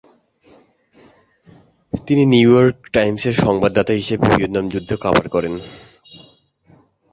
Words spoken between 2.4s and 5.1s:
York টাইমসের সংবাদদাতা হিসেবে ভিয়েতনাম যুদ্ধ